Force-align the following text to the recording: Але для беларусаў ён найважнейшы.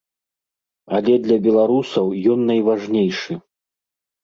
Але 0.99 1.13
для 1.27 1.37
беларусаў 1.45 2.05
ён 2.33 2.39
найважнейшы. 2.51 3.33